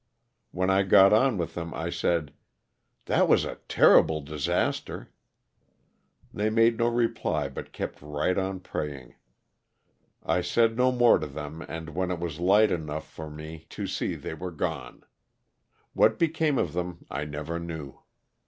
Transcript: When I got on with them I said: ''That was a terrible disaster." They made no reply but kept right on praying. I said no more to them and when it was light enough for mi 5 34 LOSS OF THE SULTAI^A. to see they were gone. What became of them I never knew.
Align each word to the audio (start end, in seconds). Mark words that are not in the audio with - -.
When 0.49 0.71
I 0.71 0.81
got 0.81 1.13
on 1.13 1.37
with 1.37 1.53
them 1.53 1.75
I 1.75 1.91
said: 1.91 2.33
''That 3.05 3.27
was 3.27 3.45
a 3.45 3.59
terrible 3.67 4.19
disaster." 4.19 5.11
They 6.33 6.49
made 6.49 6.79
no 6.79 6.87
reply 6.87 7.49
but 7.49 7.71
kept 7.71 8.01
right 8.01 8.35
on 8.35 8.61
praying. 8.61 9.13
I 10.23 10.41
said 10.41 10.75
no 10.75 10.91
more 10.91 11.19
to 11.19 11.27
them 11.27 11.61
and 11.69 11.89
when 11.91 12.09
it 12.09 12.17
was 12.17 12.39
light 12.39 12.71
enough 12.71 13.07
for 13.07 13.29
mi 13.29 13.59
5 13.59 13.61
34 13.61 13.61
LOSS 13.61 13.61
OF 13.61 13.61
THE 13.61 13.61
SULTAI^A. 13.61 13.69
to 13.75 13.87
see 13.93 14.15
they 14.15 14.33
were 14.33 14.51
gone. 14.51 15.03
What 15.93 16.17
became 16.17 16.57
of 16.57 16.73
them 16.73 17.05
I 17.11 17.23
never 17.25 17.59
knew. 17.59 17.99